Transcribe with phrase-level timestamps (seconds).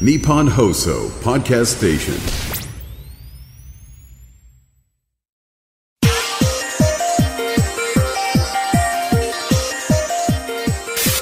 [0.00, 2.14] Nippon Hoso Podcast Station.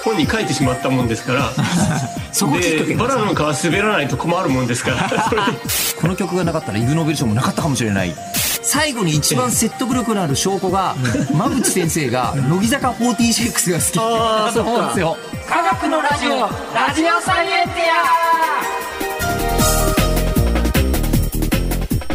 [0.03, 1.50] 本に書いてしまったもんですから。
[2.32, 5.11] そこでバラの皮滑らないと困るもんですから。
[6.00, 8.14] この曲がなかったらイグ・ノーベル賞もなかったかもしれない
[8.62, 10.94] 最後に一番説得力のある証拠が
[11.32, 13.96] 馬淵先生が乃木坂46が好き。
[13.96, 15.16] だと思うんですよ。
[15.48, 16.40] 科学のラジオ
[16.75, 17.82] ラジオサイエンティ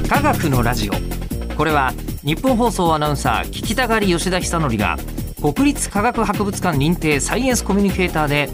[0.06, 0.08] ア。
[0.08, 0.94] 科学のラジオ。
[1.56, 1.94] これは
[2.24, 4.98] 日本放送アナウンサー聞きたがり吉田久典が
[5.42, 8.50] 国立科学博物館認定サイエンスコミュニケーターで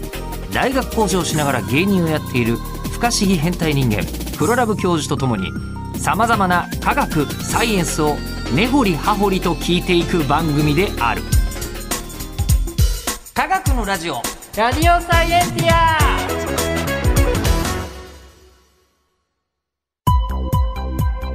[0.52, 4.04] 大学講師をしながら芸人をやっている不可思議変態人間
[4.36, 5.50] プロラブ教授とともに
[5.96, 8.16] さまざまな科学サイエンスを
[8.54, 11.22] 根掘り葉掘りと聞いていく番組である。
[13.32, 14.22] 科学のラジオ
[14.56, 15.94] ラジオサイエンティア。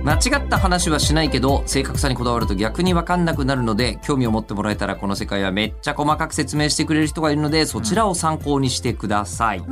[0.01, 9.63] 間違った話はしないけど正確さにこだわると逆に分かんなくなるので興味を持ってもらえたらこの世界はめっちゃ細かく説明してくれる人がいるのでそちらを参考にしてください。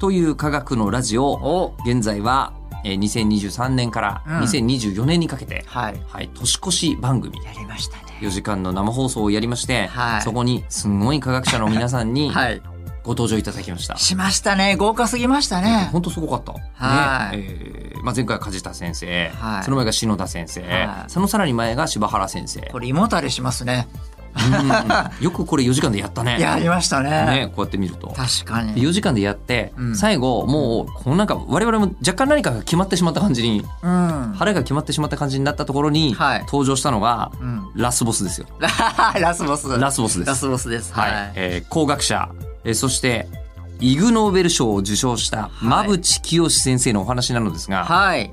[0.00, 2.52] という科学のラジオ現在は
[2.84, 6.00] えー2023年からうん2024年にかけて、はい。
[6.08, 8.02] はい、年越し番組やりましたね。
[8.20, 12.60] 4時間の生放送をやりまして、はいそこにすごい科学者の皆さんに はい。
[13.04, 13.96] ご登場いただきました。
[13.96, 14.76] しましたね。
[14.76, 15.88] 豪華すぎましたね。
[15.92, 16.52] 本当すごかった。
[16.74, 22.60] はいねえーまあ、前回は梶田先生、はいその前が篠田先生、はいそのさらに前が柴原先生。
[22.70, 23.88] これ胃もたれしますね。
[24.38, 26.38] うんよくこれ4時間でやったね。
[26.40, 27.10] やりましたね。
[27.10, 28.08] ね、こうやって見ると。
[28.08, 28.82] 確かでに。
[28.82, 34.34] 4時間でやって、うん最後もうこのなんか我々も若干何かが決まってしまった感じにうん。
[34.36, 37.70] 腹が決まってしまった感じになったところにはい登場したのが、うん。
[37.74, 38.46] ラスボスですよ。
[39.20, 39.68] ラスボス。
[39.78, 40.92] ラスボスですラスボスです。
[40.92, 41.32] はい、はい。
[41.34, 42.28] えー工学者、
[42.64, 43.28] えーそして
[43.80, 48.32] イグ・ノーベル賞を受賞した馬淵清先生のお話なのですが、はい。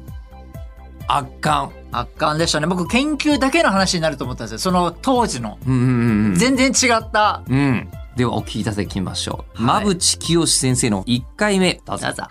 [1.08, 1.72] 圧巻。
[1.92, 2.68] 圧巻でしたね。
[2.68, 4.60] 僕、研究だけの話になると思ったんですよ。
[4.60, 5.58] その当時の。
[5.66, 6.36] うんうんうんうん。
[6.36, 7.44] 全然違った。
[7.48, 7.90] うん。
[8.16, 9.64] ではお聞きいただきましょう。
[9.64, 11.82] はい馬淵清先生の1回目。
[11.86, 12.24] どうぞどうぞ。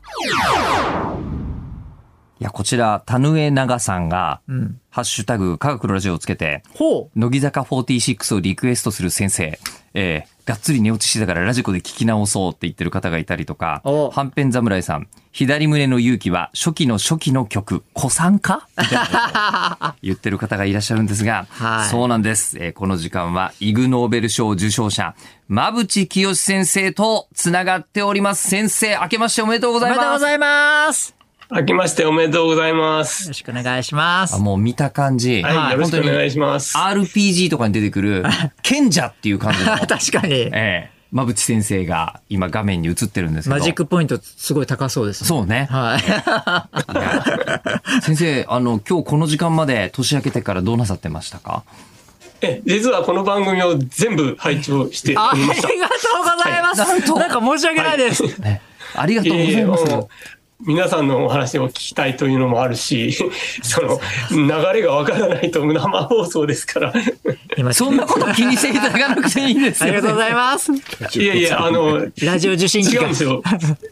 [2.41, 4.81] いや、こちら、田上長さんが、うん。
[4.91, 7.19] ハッシュタグ科学のラジオをつけて、ほう。
[7.19, 9.59] 乃木坂46をリクエストする先生、
[9.95, 18.69] えー、がっつり寝落ちしてたからラジコで聞き直そうって言ってる方がいたりとかお、はんぺん侍さん、左胸の勇気は初期の初期の曲、古参か？
[18.79, 22.59] みたいな言ってる方がいらっしゃるんですが、はいそうなんです。
[22.61, 25.15] えーこの時間は、イグ・ノーベル賞受賞者、
[25.49, 28.49] 馬淵清先生とつながっております。
[28.51, 29.99] 先生、明けましておめでとうごおざいます。
[29.99, 31.24] めでとうございます。
[31.51, 33.35] 明けましておめでとうございまよすろ。
[33.35, 34.39] しくお願いしますあ。
[34.39, 36.77] もう見た感じ、はい、よろしくお願いしします。
[36.77, 38.25] RPG とかに出てくる、
[38.63, 39.77] 賢者っていう感じの。
[39.87, 40.33] 確かに。
[40.35, 40.51] え
[40.91, 43.57] え馬淵先生が今画面に映ってるんですけど。
[43.57, 45.29] マジックポイントすごい高そうですね。
[45.29, 45.69] そうね。
[45.71, 46.01] はい。
[48.03, 51.63] 先生、あの、今日この時間まで年明けてからどうなさってましたか？
[52.41, 55.69] え、実はこの番組を全部拝聴してあおりました。
[55.69, 56.79] りがとうございます。
[56.79, 58.41] なんとなんか申し訳ないです。
[58.41, 58.61] ね
[58.97, 59.85] ありがとうございええます。
[59.87, 60.09] もう
[60.67, 63.13] 皆さんのお話を聞きたいというのもあるし、
[63.63, 66.93] その流れがわからないと生放送ですから。
[67.57, 70.73] 今そんなこと気にしていただかなくていいんですよ、ありがとうございます。
[70.73, 73.43] いやいや、あの、ラジオ受信機が違うんですよ。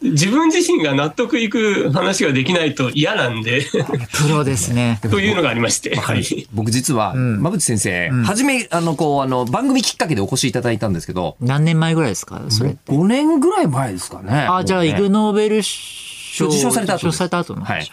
[0.01, 4.99] 自分自身が納得いく話ができないと嫌なんで、プロですね。
[5.09, 5.95] というのがありまして。
[5.95, 6.47] はい。
[6.53, 12.75] 僕実は、ん馬淵先生、初め、あの、こう、あの、番組きっかけでお越しいただいたんですけど、何年前ぐらいですかそれ。
[12.87, 14.47] 5年ぐらい前ですかね。
[14.49, 17.85] あ、じゃあ、イグノーベル賞受賞された後された後のはい。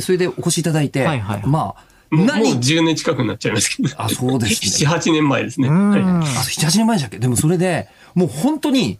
[0.00, 1.76] それでお越しいただいて、はいはいまあ、も
[2.12, 3.88] うもう何10年近くになっちゃいますけど。
[3.96, 4.90] あそうですね。
[4.90, 5.68] 7、8年前ですね。
[5.68, 6.00] はい。
[6.00, 7.18] あ、7、8年前でしたっけ？
[7.18, 8.98] でもそれで、もう本当に、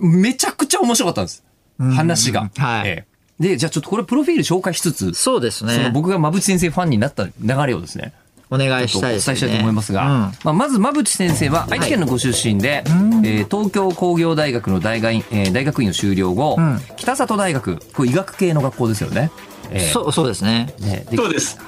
[0.00, 1.44] めちゃくちゃ面白かったんです。
[1.78, 2.50] 話が。
[2.56, 2.88] はい。
[2.88, 3.06] え
[3.40, 3.42] え。
[3.42, 5.90] で、じゃあちょっとこれプロフィール紹介しつつ、そうですそのね。
[5.94, 7.32] 僕が馬淵先生ファンになった流
[7.66, 8.12] れをですね、
[8.50, 9.36] お願いしたいですね。
[9.36, 19.30] したいと思いますが、うんまあ、まず馬淵先生は愛知県のご出身で、えー東京工業大学の大学院,、えー大学院を修了後、ん北里大学、これ医学系の学校ですよね。
[19.70, 20.72] えーそう、そうですね。
[20.80, 21.58] ねでそうです。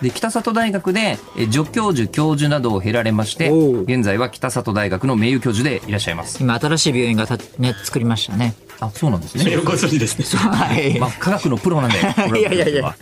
[0.00, 8.54] で北里大学でえー助教授教授などを経られましておう現在は北里大学の名誉教授でいらっしゃいます今、新しい病院がた、ね、作りましたね。
[8.86, 9.50] あそうなんですね。
[9.50, 10.24] よご存知ですね。
[10.40, 10.98] はい。
[10.98, 11.98] まあ科学のプロなんで
[12.38, 12.94] いやいやいや。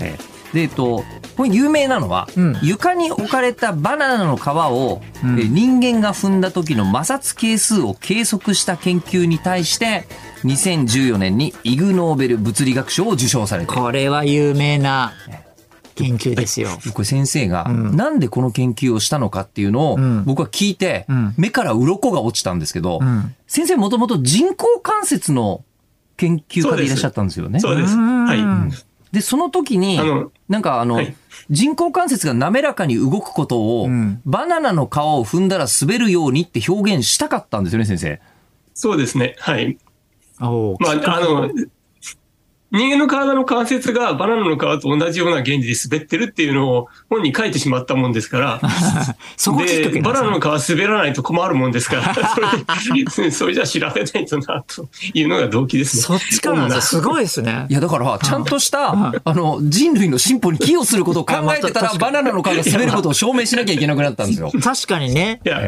[0.00, 1.04] えーでえっと
[1.36, 2.58] これ有名なのは、うん。
[2.62, 10.06] 床に置かれたバナナの皮を、えー人間が踏んだ時の摩擦係数を計測した研究に対して
[10.44, 15.12] 2014年にイグ・ノーベル物理学賞を受賞されてこれは有名な
[15.96, 16.68] 研究ですよ。
[16.92, 25.64] これ先生が、なんでこの研究をしたのかっていうのを、ん僕は聞いて、ん目から鱗が落ちたんですけど、ん先生もともと人工関節の
[26.16, 27.60] 研究家でいらっしゃったんですよね。
[27.60, 27.94] そうです。
[27.94, 28.72] うんはい。
[29.12, 29.98] で、その時に
[30.48, 31.16] なんかあの、はい
[31.48, 38.20] 人工関節が滑らかに動くことを、んバナナの皮を踏んだら滑るようにって表現したかったんですよね、先生。
[38.74, 39.36] そうですね。
[39.38, 39.78] はい。
[40.38, 41.50] まあ、あの、
[42.72, 48.60] 人間の体の関節がバナナの皮と同じような原理で滑ってるっていうのを本に書いてしまったもんですから、
[49.64, 52.14] で、バナナの皮滑らないと困るもんですから、
[53.10, 56.02] それ それじゃ調べないとな、というのが動機ですね。
[56.02, 56.80] そっちからな。
[56.80, 57.74] すごいですねい。
[57.74, 64.50] や、だから、ちゃんとした、あの、人類の進歩に寄与することを考えてたら、 バナナの皮が滑ることを証明しなきゃいけなくなったんですよ。
[64.62, 65.40] 確かにね。
[65.44, 65.60] いや、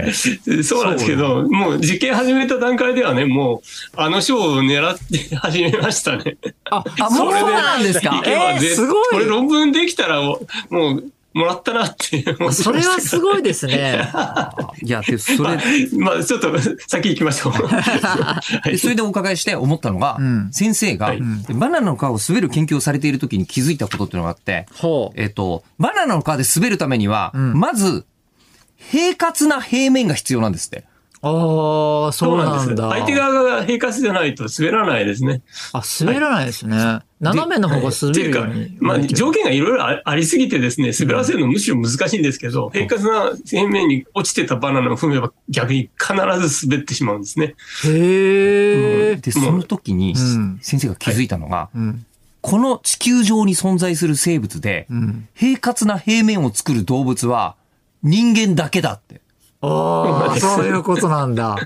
[0.65, 6.37] そうなんですけど、もう実験始めた段階ではね、もう、あの賞を狙って始めましたね。
[6.71, 8.23] あ、あもうそうなんですか？
[8.27, 10.41] えーぜすごいこれ論文できたらも
[10.71, 11.05] う、もう、
[11.35, 14.11] もらったなってそれはすごいですね。
[14.83, 15.63] いや、で、そまあれ、、
[15.99, 16.51] まあ、ちょっと
[16.89, 17.53] 先行きましょう。
[17.69, 21.21] はいでそれでお伺いして思ったのが、ん先生が、はい
[21.51, 25.21] バナナの皮を滑る研究をされている時に気づいたことっていうのがあって、ほう。
[25.21, 28.05] えっと、バナナの皮で滑るためには、んまず、
[28.79, 30.85] 平滑な平面が必要なんですって。
[31.21, 32.91] ああ、そうなんだ。
[32.91, 35.43] 相手側が平滑じゃないと滑らないですね。
[35.73, 37.01] あ、滑らないですね。
[37.21, 46.15] 斜めの方が滑るようにっていうか。、まあ、条件がいろいろあありすぎてですね、滑らせるのむしろ難しいんですけど、平滑な平面に落ちてたバナナを踏めば逆に必
[46.49, 47.55] ず滑ってしまうんですね。
[47.85, 49.17] へえ。
[49.17, 52.05] で、その時にうん先生が気づいたのが、うん。
[52.41, 55.29] この地球上に存在する生物で、うん。
[55.35, 57.57] 平滑な平面を作る動物は
[58.05, 59.21] 人間だけだって。
[59.61, 61.57] ああ、 そういうことなんだ。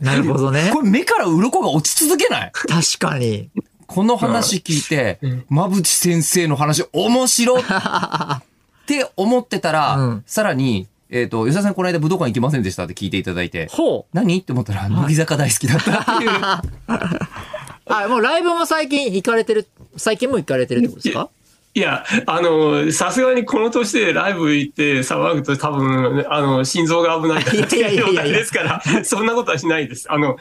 [0.00, 0.82] なるほどねこ。
[0.82, 2.52] れ目から鱗が落ち続けない？
[2.52, 3.50] 確かに。
[3.86, 8.42] この話聞いて、馬淵先生の話面白っっ
[8.86, 14.16] て思ってたら、うんさらに、えっ、と、吉田さんこの間武道館行けませんでしたって聞いていただいて、ほう。
[14.16, 14.38] 何？
[14.40, 16.30] って思ったら、乃木坂大好きだったっていう。
[17.88, 21.28] あ、もうライブも最近行かれてる、最近も行かれてるってことですか？
[21.76, 30.10] いや、あの、さすがにこの年でライブ行って騒ぐと多分、あの、心臓が危ない状態ですから、そんなことはしないです。
[30.10, 30.38] あの、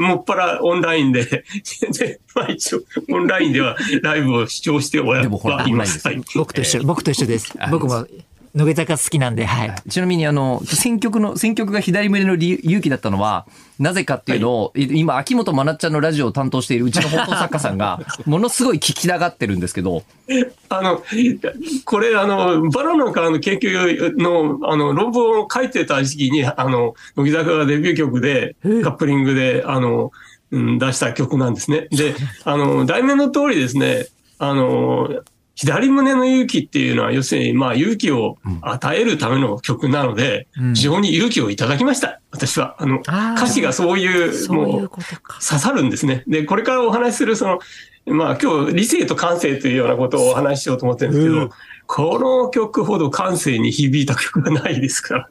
[0.00, 1.44] もっぱらオンラインで、
[1.98, 2.80] でまあ一応、
[3.10, 6.00] オンラインではライブを視聴してはでもほらはいます。
[6.08, 6.34] オンラインはい。
[6.34, 7.52] 僕と一緒、僕と一緒です。
[7.70, 8.06] 僕も、
[8.54, 9.74] 乃木坂好きなんで、はい。
[9.88, 13.46] ちなみに、あの、選曲の、選曲が左胸の理由勇気だったのは、
[13.78, 20.02] なぜかっていうのを、い今、秋元真夏ちゃんのラジオを担当しているうちの放送作家さんが、 ものすごい聞きたがってるんですけど、
[20.68, 21.02] あの、
[21.84, 30.10] これ、あの、バナナの皮の研究の、あの、論文を書いてた時期に、あの、乃木坂がデビュー曲で、カップリングで、あの、
[30.52, 31.86] うん出した曲なんですね。
[31.90, 32.14] で、
[32.44, 34.06] あの、題名の通りですね、
[34.38, 35.22] あの、
[35.60, 42.22] 左胸の勇気っていうのは、要するに、まあ、勇気を与えるための曲なので、うん非常に勇気をいただきました。
[42.30, 42.76] 私は。
[42.78, 44.88] あの、歌詞がそういう、もう。
[44.88, 46.24] 刺さるんですね。
[46.26, 47.58] で、これからお話しする、その、
[48.06, 51.50] まあ今日理性と感性というようなことをお話ししようと思ってるんですけど、うん
[51.92, 55.28] この曲ほど感性に響いた曲がないですから、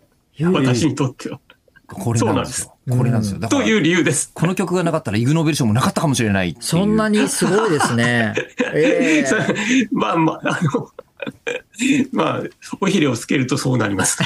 [0.52, 1.40] 私にとっては。
[1.88, 2.76] これなんですよ。
[2.90, 3.40] これなんですよ。
[3.48, 4.32] という理由です。
[4.34, 8.34] この曲がなかったらイグノーベル賞もなかったかもしれないそんなにすごいですね。
[8.74, 9.38] ええさ
[9.92, 10.90] まあまあ、あの、
[12.12, 12.44] まあ、
[12.82, 14.20] おひれをつけるとそうなります。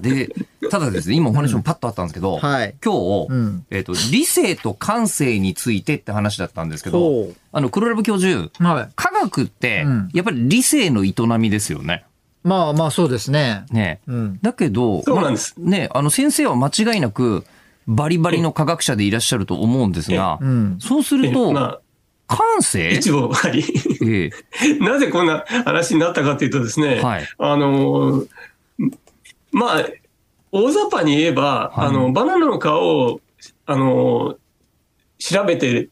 [0.00, 0.34] で、
[0.70, 8.88] ただですね、今お話もパッとあったんですけど、はい今日、うんえっ、と、理性と感性についてって話だったんですけどあの、黒ラブ教授、はい。
[8.96, 12.04] 科学ってうん、やっぱり理性の営みですよね。
[12.44, 13.64] まあまあそうですね。
[13.72, 14.00] ね。
[14.06, 14.38] うん。
[14.42, 17.44] だけど、そうなんですまあね、あの、先生は間違いなく、
[17.86, 20.78] バリバリの科学者でいらっしゃると思うんですがう、ん。
[20.80, 21.78] そうすると、ま
[22.26, 22.92] 感あ、性？
[22.92, 23.62] 一応、はい。
[24.06, 24.30] え
[24.62, 28.24] え なぜこんな話になったかというとですね、はいあの、
[29.52, 29.84] まあ、
[30.52, 33.20] 大雑把に言えば、はいあの、バナナの皮を、
[33.66, 34.36] あの、
[35.18, 35.88] 調べて、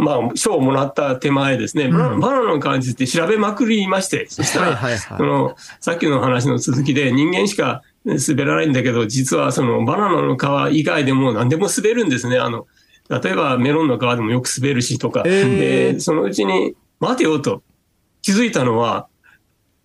[0.00, 10.36] まあ、賞をもらった手前ですね、バナバナナの皮について調べまくりまして、そしたら、はいはいはいその、さっきの話の続きで人間しか滑らないんだけど、実はそのバナナの
[10.70, 12.38] 皮以外でも何でも滑るんですね。
[12.38, 12.66] あの、
[13.08, 15.22] 例えばメロンの皮でもよく滑るしとか。
[15.26, 17.62] へーで、そのうちに、待てよと
[18.22, 19.08] 気づいたのは、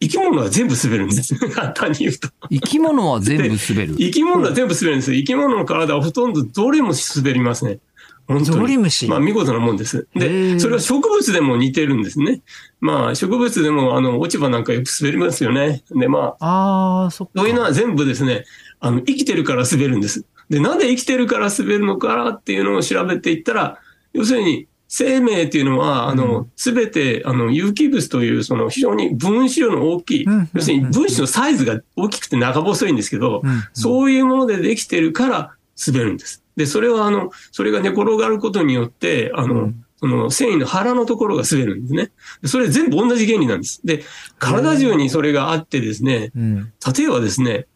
[0.01, 1.36] 生き物は全部滑るんです。
[1.50, 2.29] 簡単に言うと。
[2.51, 3.95] 生き物は全部滑る。
[3.95, 5.13] 生き物は全部滑るんです。
[5.13, 7.79] 生き物の体はほとんどどれも滑りますね。
[8.27, 8.60] 本当に。
[8.60, 10.08] ゾリムシまあ見事なもんです。
[10.15, 12.41] で、それは植物でも似てるんですね。
[12.79, 15.84] まあ植物でもあの落ち葉なんかよく滑りますよね。
[15.91, 17.29] で、まあ、ああ、そ。
[17.36, 18.46] そういうのは全部ですね、
[18.79, 20.25] あの、生きてるから滑るんです。
[20.50, 23.79] で、なんで生きてるから滑るのかっていうのを調べていったら、
[24.13, 35.55] 要するに、生命っていうのは、あの、すべて、あの、有機物という、その、非常に分子量の大きいうん、要するに分子のサイズが大きくて長細いんですけどうん、そういうものでできてるから
[35.86, 36.44] 滑るんです。
[36.55, 42.12] で、それは、あの、それが寝転がることによって、あの、この繊維の腹のところが滑るんですね。
[42.45, 43.81] それ全部同じ原理なんです。
[43.85, 44.03] で、
[44.39, 46.74] 体中にそれがあってですね、うん。
[46.95, 47.67] 例えばですね、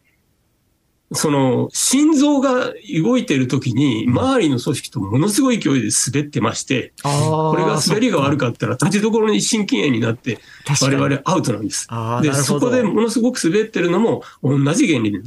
[1.12, 2.72] その、心臓が
[3.02, 6.92] 動いてる時に、周りの組織とものすごい勢いで滑ってまして。
[7.02, 10.38] これが滑りが悪かかったら、立ちどころに心筋炎になって、
[10.80, 11.88] 我々アウトなんです。
[12.22, 15.20] で、そこでものすごく滑ってるのも同じ原理で。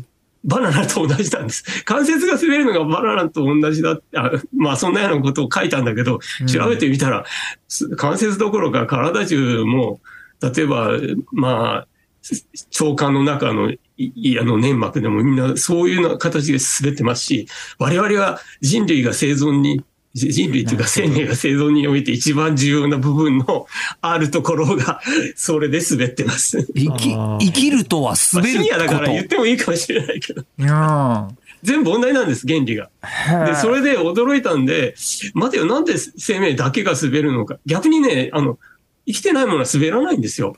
[0.43, 1.83] バナナと同じなんです。
[1.85, 7.25] 関節が滑るのがバナナと同じだあまあそんなようなことを書いたんだけど、調べてみたら、
[7.67, 10.01] す関節どころか体中も、
[10.41, 10.91] 例えば、
[11.31, 11.87] まあ、
[12.81, 17.47] 腸管の中のいいあの粘膜でもみんなそういうような形で滑ってますし、
[17.79, 19.83] 我々は人類が生存に、じ
[20.13, 23.67] 人類というか生命が生存において一番重要な部分の
[24.01, 25.01] あるところが、
[25.35, 26.67] それで滑ってます。
[26.75, 31.37] 生き生きるとはまあ、滑るシニアだから言っこてもいいかもしれないけど、うん。
[31.63, 32.89] 全部同じなんです、原理が。
[33.45, 34.95] で、それで驚いたんで、
[35.33, 37.57] 待てよ、なんで生命だけが滑るのか。
[37.65, 38.59] 逆にね、あの、
[39.07, 40.55] 生きてないものは滑らないんですよ。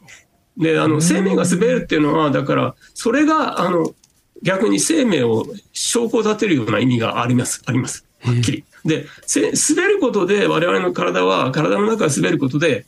[0.58, 3.94] で、あの、生命が滑るっていうのは、だから、それが、あの、
[4.42, 8.06] 逆に生命を証拠立てるような意味があります、あります。
[8.22, 8.64] はっきり。
[8.86, 12.86] で、せ滑ることで、我々の体は、体の中が滑ることで、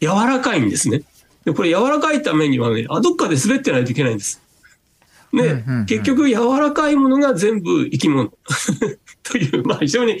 [0.00, 1.02] 柔らかいんですね。
[1.44, 4.40] で、これ柔らかいためにはね、あ、どっかで滑ってないといけないんです。
[5.32, 8.32] で、うんうんうん結局柔らかいものが全部生き物
[9.24, 10.20] という、まあ非常に、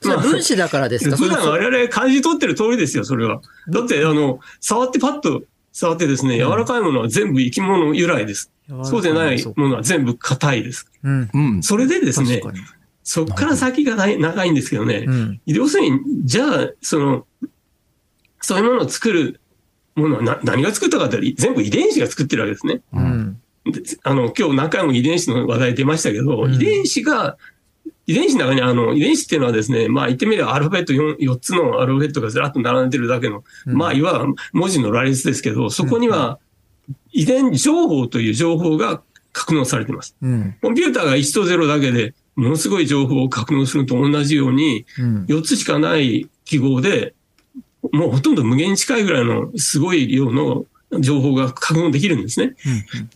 [0.00, 1.16] それは分子だからですか？
[1.16, 3.40] 普段我々感じ取ってる通りですよ、それは。
[3.68, 8.50] だって、あの、触ってパッと触ってですね、柔らかいものは全部生き物由来です。
[8.84, 10.86] そうじゃないものは全部硬いです。
[11.02, 11.30] うん。
[11.32, 11.62] うん。
[11.62, 12.40] それでですね。
[13.08, 15.40] そっから先がない長いんですけどね、うん。
[15.46, 17.26] 要するに、じゃあ、その、
[18.42, 19.40] そういうものを作る
[19.94, 22.82] ものはな何が作ったかって全部遺伝子が作ってるわけですね。
[22.92, 23.40] うん。
[23.64, 27.38] であの、今日何回も遺伝子の話題出ましたけど、うん遺伝子が、
[28.06, 36.38] 遺伝子の中にあの、遺伝子っていうのはですね、まあ言ってみればアルファベット 4, 4つのアルファベットがずらっと並んでるだけの、うんまあいわば文字の羅列ですけど、そこには
[37.12, 39.00] 遺伝情報という情報が
[39.32, 40.16] 格納されています。
[40.20, 40.56] うん。
[40.60, 45.24] コンピューターが1と0だけでものすごい情報を格納するのと同じように、うん。
[45.24, 47.14] 4つしかない記号で、
[47.92, 50.64] もうほとんど無限に近いぐらいのすごい量の
[51.00, 52.54] 情報が格納できるんですね。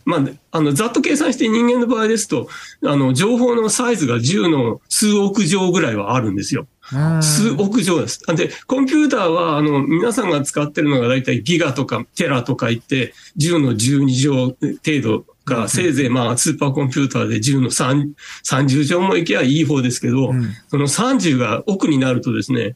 [0.03, 0.19] まあ、
[0.51, 2.49] あの、ざっと計算して人間の場合ですと、
[2.83, 6.67] あの、情報のサイズが10の数億乗ぐらいはあるんですよ。
[6.91, 7.23] うん。
[7.23, 8.21] 数億乗です。
[8.35, 18.11] で、コンピューターは、あの、皆さんが使ってるのがだいたいギガとかテラとか言って、10の12乗程度が、せいぜいまあ、スーパーコンピューターで10の3
[18.43, 22.75] 30乗もいけばいい方ですけど、うんその30が億になるとですね、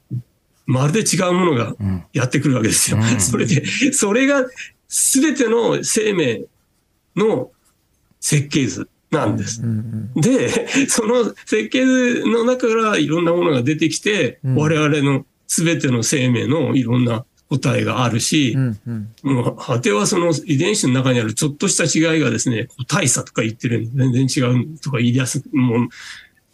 [0.65, 1.75] まるで違うものが
[2.13, 2.97] やってくるわけですよ。
[2.97, 4.45] うん それで、それが
[4.87, 6.43] 全ての生命
[7.15, 7.51] の
[8.19, 9.61] 設計図なんです。
[9.61, 10.13] うん。
[10.15, 18.79] で、その設計図の中からいろんなものが出てきて、うん我々の全ての生命のいろんな答えがあるしう、ん。
[19.23, 19.33] うん。
[19.35, 25.87] もう果てはその遺伝子の中にあるちょっとした違いがですね、個体差とか言ってる全然違うとか言い出す、も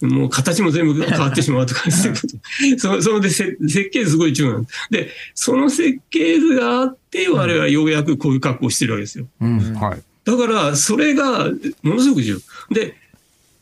[0.01, 2.27] う、もう形も全部変わってしまうとかですけ
[2.75, 4.87] ど、そそのでせ設計図すごい重要なんです。
[4.91, 9.27] で、その設計図があって、我々はようやくこういう格好をしてるわけですよ。
[9.39, 9.73] うん。
[9.75, 10.03] はい。
[10.25, 11.49] だから、それが
[11.81, 12.75] ものすごく重要。
[12.75, 12.95] で、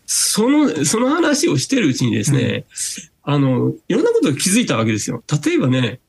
[0.06, 2.66] その、その話をしてるうちにですね、
[3.24, 5.24] あの、いろんなことを気づいたわけですよ。
[5.46, 6.00] 例えばね、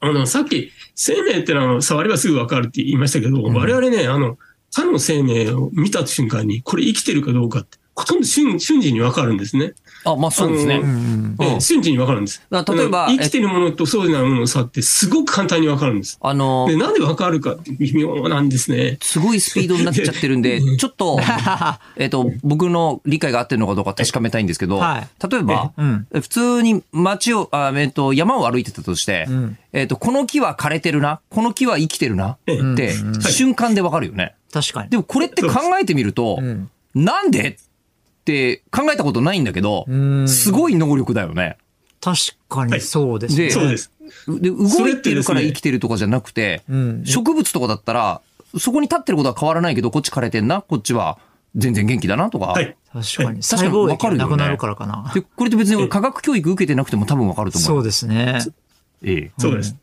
[0.00, 4.38] あの、さっき、生命ってのは触ればすぐわかるって言いましたけど、我々ね、あの、
[4.70, 9.74] 他の生命を見た瞬間に、これ生きてるかどうかって、ほとんど瞬瞬時にわかるんですね。
[10.04, 10.76] あ、まあそうですね。
[10.76, 11.60] うん。
[11.60, 12.42] 瞬時にわかるんです。
[12.50, 16.18] 例えば生きてるものとそうじゃないものの差ってすごく簡単にわかるんです。
[16.20, 18.98] あので、、なんでわかるかって微妙なんですね。
[19.00, 21.18] すごいスピードになっちゃってるんで、ちょっと、
[21.96, 26.06] えっと、僕の理解が合ってるのかどうか確かめたいんですけど、はい例えば、うん。
[26.12, 34.34] 普通に街を、あえっと、山を歩いてたとして、うんえっと、この木は枯れてるな、この木は生きてるな、っええて、瞬間でわかるよね。
[34.52, 34.90] 確かに。
[34.90, 36.70] でもこれって考えてみると、うん。
[36.94, 37.56] なんで
[38.24, 41.58] って考えたことないんだけど、うんすごい能力だよね。
[42.00, 43.44] 確かにそうですね。
[43.44, 43.90] でそうです。
[44.26, 48.22] で動いてるから生きてるとかじゃなくて、うん植物とかだったら、
[48.58, 51.18] そこに立ってることは変わらないけど、こっち枯れてんな、こっちは
[51.54, 52.46] 全然元気だなとか。
[52.46, 52.76] はい。
[52.92, 53.42] 確かに。
[53.42, 55.10] 確か細に胞液がわかるよねなくなるからかな。
[55.14, 57.66] で、これって別に科学教育受けてなくても多分わかると思う。
[57.66, 58.40] そうですね。
[59.02, 59.32] ええ。
[59.38, 59.76] そうです。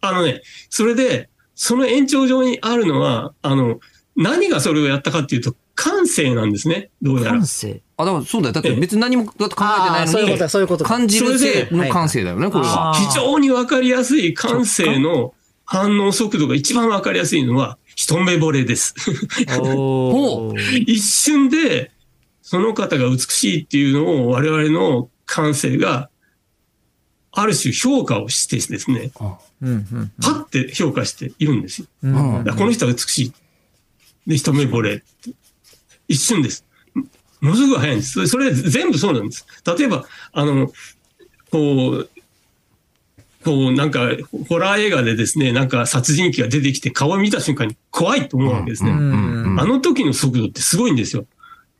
[0.00, 3.80] あのね、それで、その延長上にあるのは、あの、
[4.16, 7.46] 何がそれをやったかっていうと、感性なんですね、どうやら感。
[7.46, 7.82] 性。
[7.96, 8.52] あ、だからそうだよ。
[8.52, 12.94] だって別に何もだって考えてないのにそういうことだ、そういうことだ感じる性の感性だよね、これは。
[12.96, 18.92] 非常にわかりやすい感性の反応速度が一番わかりやすいのは、一目惚れです。
[20.84, 21.92] 一瞬で、
[22.42, 26.10] その方が美しいっていうのを我々の感性が
[27.30, 29.12] ある種評価をしてですね、
[29.60, 31.86] うんうんパッて評価しているんですよ。
[32.02, 33.32] この人は美しい。
[34.26, 35.04] で、一目惚れ。
[36.08, 36.64] 一瞬です。
[37.40, 38.26] ものすごく早いんです。
[38.26, 39.46] それ全部そうなんです。
[39.78, 40.72] 例えば、あの、
[41.50, 42.10] こう、
[43.44, 44.08] こうなんか、
[44.48, 48.90] ホラー映画でですね、なんか殺人鬼が出てきて顔を見た瞬間に怖いと思うわけですね。
[48.90, 51.24] あの時の速度ってすごいんですよ。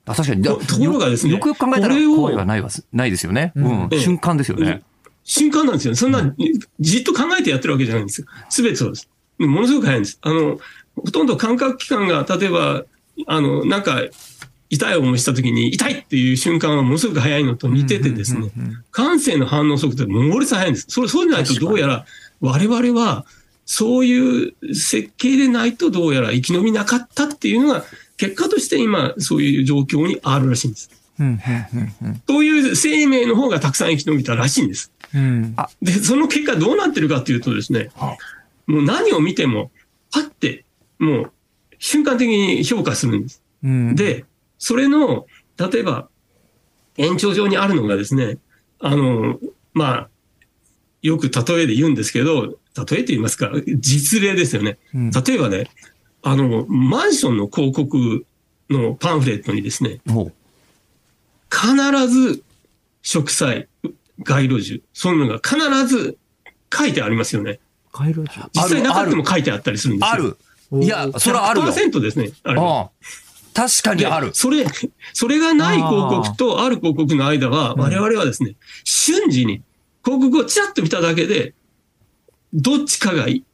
[0.07, 0.43] あ確かに。
[0.43, 3.53] とところがですねよくよく考えたら怖いはないわないですよね。
[3.57, 3.89] うん。
[3.91, 4.83] ええ瞬間ですよね。
[5.25, 5.95] 瞬間なんですよ。
[5.95, 6.35] そんな、
[6.81, 8.27] じっと考えてやってるわけじゃないんですよ。
[8.49, 9.11] すべてそうです。
[9.39, 10.19] でものすごく早いんです。
[10.23, 10.59] あの、
[10.97, 12.85] ほとんど感覚器官が、例えば、
[13.29, 14.03] あの、なんか、
[14.71, 18.51] 痛い思いした時に、痛いっていう瞬間はものすごく早いのと似ててですね、
[18.91, 20.87] 感性の反応速度って猛烈早いんです。
[20.89, 22.05] それ、そうでないとどうやら、
[22.41, 23.25] 我々は、
[23.65, 27.85] そういう設計でないとどうやら生き延びなかったっていうのが、
[28.17, 30.91] 結果として今、そういう状況にあるらしいんです。
[31.21, 31.41] うん
[32.29, 34.93] そういう生命の方がたくさん生き延びたらしいんです。
[35.15, 37.91] うんで、その結果どうなってるかっていうとですね、
[38.67, 39.71] もう何を見ても、
[40.13, 40.65] パッて、
[40.99, 41.33] もう
[41.79, 43.43] 瞬間的に評価するんです。
[43.63, 44.25] うんで、
[44.59, 46.09] それの、例えば、
[46.97, 48.39] 延長上にあるのがですね、
[48.81, 49.39] あの、
[49.73, 50.09] まあ、
[51.03, 54.79] よく例えで言うんですけど、例えて言いますか、実例ですよね。
[54.95, 55.71] うん例えばね、
[56.23, 58.27] あの、マンションの広告
[58.71, 60.33] のパンフレットにですね、も
[61.51, 62.43] 必ず
[63.03, 63.69] 植栽、
[64.21, 66.19] 街路樹、そういうのが必ず
[66.75, 67.61] 書いてありますよね。
[67.93, 70.13] 街路樹実際なかったも書いてあったりするんう、ですよ。
[70.13, 70.39] ある。
[70.73, 71.67] いや、それはあるよ。
[71.67, 72.31] 100%ですね。
[72.45, 72.61] あれ
[73.55, 74.35] 確かにあるで。
[74.35, 74.67] それ、
[75.13, 79.63] それがない広告とある広告の間は、我々はですね、瞬時に
[80.05, 81.55] 広告をちらっと見ただけで、
[82.53, 83.45] どっちかがい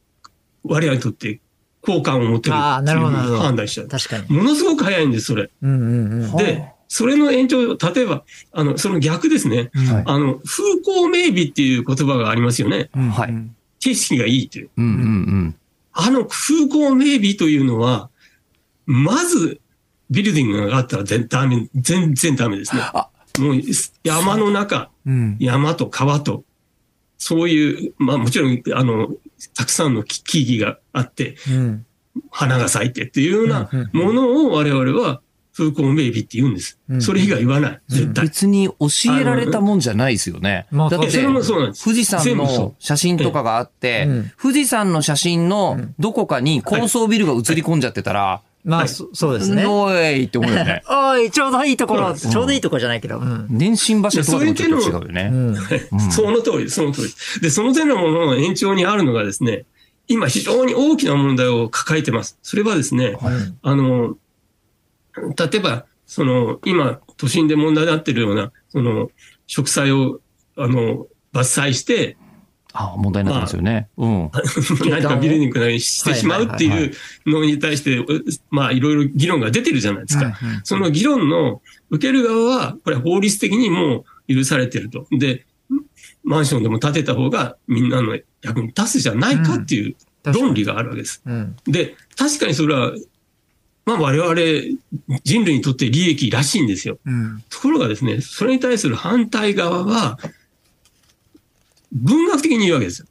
[0.63, 1.41] 我々にとって
[1.81, 3.89] 好感を持てるっていうなるほどなるほど判断しちゃう。
[3.89, 4.27] 確かに。
[4.29, 5.51] ものすごく早いんです、それ。
[5.63, 6.37] うんうんうん。
[6.37, 9.71] で、それの延長、例えば、あの、その逆ですね。
[9.75, 12.91] はいあの、風光明媚っていう言葉がありますよね。
[12.95, 13.35] うんはい
[13.81, 14.71] 景色がいいっていう。
[14.79, 15.57] うんうんうん。
[15.95, 18.11] あの風光明媚というのは、
[18.85, 19.61] まず、
[20.11, 22.83] ビルディングがあったら全ダメ、全然ダメですね。
[22.83, 23.61] あもう
[24.03, 25.37] 山の中、うん。
[25.41, 26.45] 山と川と、
[27.17, 29.09] そういう、まあもちろん、あの、
[29.55, 31.87] たくさんの木木々があって、うん。
[32.31, 35.21] 花が咲いてっていうようなものを我々は
[35.57, 36.97] 風光明媚って言うんですう。
[36.97, 37.81] んそれ以外言わない。
[37.89, 38.25] 絶対。
[38.25, 40.67] 別に教えられたもんじゃないですよね。
[40.71, 41.85] まあだってえそれ、もそうなんです。
[41.85, 49.67] 富士山の写真とかがあってうん、富士山の写真のどこかに高層ビルが映り込んじゃってたら、まあ、はいそそうですね。
[49.67, 50.83] おいって思うよね。
[50.89, 53.19] おい、ちょうどいいところ、ちょうどいいところじゃないけど。
[53.19, 53.47] うん。
[53.51, 55.25] 電信柱とかともちょっと違うようね。
[55.29, 55.57] ん。
[56.11, 59.67] その通りです、その通りでその手のものの延長にあるのがですね、
[60.09, 62.39] 今非常に大きな問題を抱えてます。
[62.43, 63.17] それはですね、
[63.63, 64.17] あの、
[65.17, 69.11] 例えば、その、今、都心で問題になっているような、その、
[69.47, 70.21] 植栽を、
[70.57, 72.17] あの、伐採して、
[72.77, 73.89] あ問題になってますよね。
[73.97, 74.31] うん。
[74.91, 76.93] 何かビルディングなりしてしまうってはいう
[77.31, 78.05] のに対して、
[78.51, 80.37] まあ、いろいろ議論が出てるじゃないですか。
[80.43, 85.07] うんうんその議論の受ける側は、これは法律的にもう許されてると。
[85.13, 85.47] で、
[86.25, 91.23] マンションでも建てた方がみんなの役に立つじゃないかっていう論理があるわけです。
[91.25, 91.57] うん。
[91.67, 92.93] で、確かにそれは、
[93.87, 94.35] まあ我々
[95.25, 96.99] 人類にとって利益らしいんですよ。
[97.05, 97.45] うん。
[97.51, 100.19] ところがですね、それに対する反対側は、
[101.93, 103.07] 文学的に言うわけですよ。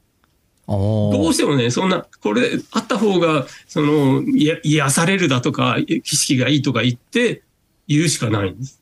[0.66, 4.22] どどうしてもね、そんな、これあった方が、その、
[4.62, 7.42] 癒されるだとか、景色がいいとか言って、
[7.86, 8.80] 言うしかないんです。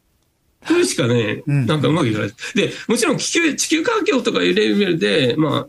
[0.67, 2.31] それしかね、うんなんかうまくいかない。
[2.55, 5.69] で、もちろん地球、地球環境とかいうレベルで、ま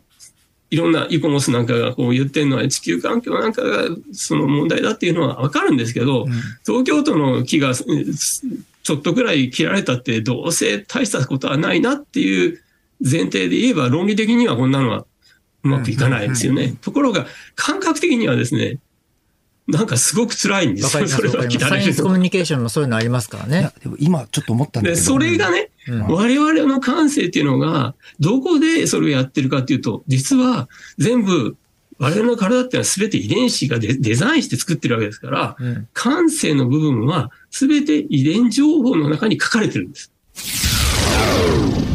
[0.74, 6.26] いろんなイコモスなんかがこう言ってるのは地球環境なんかがその問題だっていうのはわかるんですけど、
[6.66, 7.74] 東京都の木がうん
[8.84, 12.60] ちょっとぐらい切られたってどうせ大したことはないなっていう
[13.00, 15.06] 前提で言えば論理的にはこんなのは
[15.62, 16.76] うまくいかないですよね。
[16.82, 18.78] ところが感覚的にはですね、
[19.66, 21.08] なんかすごく辛いんですよ。
[21.08, 23.70] それはサイエンスコミュニケーションのそういうのありますからね。
[23.82, 25.06] でも今ちょっと思ったんだけで、ど。
[25.06, 31.56] それがね、うん我々の感性っていうのが、どこでそれをやってるかっていうと、実は全部、
[31.98, 35.88] 我々の体っていうのは全て遺伝子がデデザインして作ってるわけですから、うん。
[35.94, 40.12] 感性の部分は全て遺伝情報の中に書かれてるんです。
[40.34, 41.93] す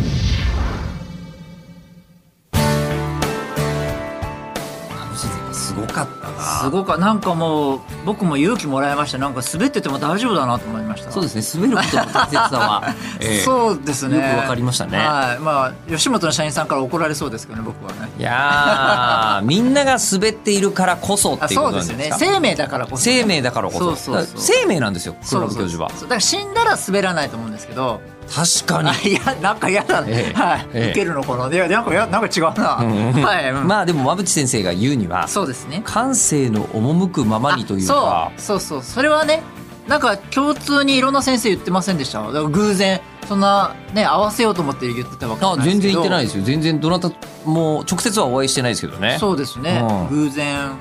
[6.59, 9.19] すごか、なんかもう、僕も勇気もらいました。
[9.19, 11.11] なんか滑ってても大丈夫だなと思いました。
[11.11, 11.61] そうですね。
[11.61, 14.15] 滑ることの大切さは、 ええそうですね。
[14.17, 15.39] よくわかりましたねはい。
[15.39, 18.09] まあ、吉本の社員さんから怒られそうですけどね、僕はね。
[18.17, 22.17] いやー、 みんなが滑っているからこそってあいうこそうですねとですか。。
[22.17, 23.03] 生命だからこそ。
[23.03, 24.15] 生命だからこそ。
[24.35, 25.89] 生命なんですよ、黒そうそう部教授は。
[25.91, 38.83] だから死んだら滑らないと思うんですけど、確かにあ いやなんか嫌だね、ええはい、ええ受けるのかないやなんかやなんか違うな、はい、うんまあでも馬淵先生が言うにはそうですね感性の赴くままにというかあそうそう。
[38.83, 39.41] それはね
[39.87, 42.21] なんか共通にいろんな先生言ってませんでした？
[42.21, 45.81] だから偶然そんなね合わせようと思って言ってたわけあないですけど。
[45.81, 46.43] 全然言ってないですよ。
[46.43, 47.11] 全然どなた
[47.45, 49.17] も直接はお会いしてないですけどね。
[49.19, 50.25] そうですね、うん。
[50.25, 50.75] 偶然言っ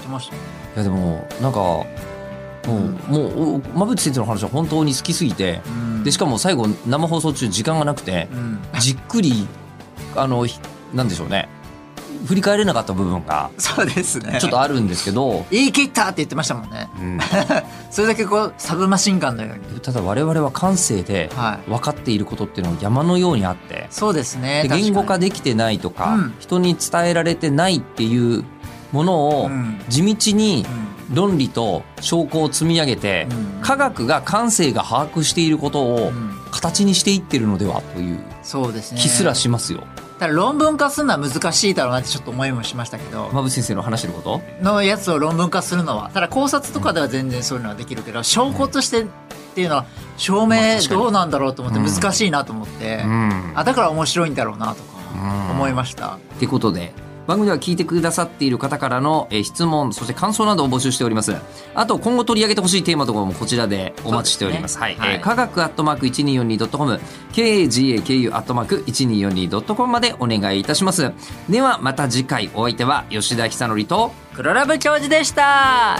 [0.00, 0.40] てましたね。
[0.76, 1.86] いやでもなんかも
[2.66, 6.04] う、もうお馬淵先生の話は本当に好きすぎて、うん。
[6.04, 8.58] でしかも最後生放送中時間がなくてう、ん。
[8.80, 9.46] じっくり
[10.16, 10.58] あのひ
[10.94, 11.48] なんでしょうね
[12.26, 14.38] 振り返れなかった部分がそうですね。
[14.40, 16.88] ちょっとあるんですけど、言い切ったって言ってましたもんね。
[16.98, 17.18] うん。
[17.90, 19.80] それだけこうサブマシンガンのように。
[19.80, 21.70] ただ我々は感性ではい。
[21.70, 26.34] 分かっていることっていうのは山のようにあって、そうですね言語化できてないとか、うん。
[26.38, 28.44] 人に伝えられてないっていう
[28.92, 29.80] ものをうん。
[29.88, 30.66] 地道に
[31.12, 33.62] う論理と証拠を積み上げて、うん。
[33.62, 36.12] 科学が感性が把握していることを
[36.50, 39.00] 形にしていってるのではというそうですね。
[39.00, 39.84] 気すらしますよ。
[40.18, 43.28] ただ論文化するのは難しいだろうなってちょっと思いもしましたけど。
[43.32, 44.40] 馬渕先生の話してること？
[44.62, 49.06] のやつを論文化するのはただ考察とかでは全然そういうのはできるけど証拠としてっ
[49.54, 53.52] ていうのは証まあ明どうなんだろうと思ってうん難しいなと思って、ん。
[53.54, 56.92] あだから面白いんだろうなとかうん思いました、ってことで
[57.26, 61.34] 番組では聞いてくださっている方からのえー質問そして感想などを募集しております。
[61.74, 64.74] あと今後取り上げてほしいテーマとかもこちらでお待ちしております。
[64.74, 64.82] すね。
[64.82, 64.96] はい。
[65.14, 67.00] えー科学アットマーク 1242.com
[67.32, 71.12] kagaku アットマーク 1242.com までお願いいたします。
[71.48, 75.98] ではまた次回お相手は吉田久典と黒ラブ教授でした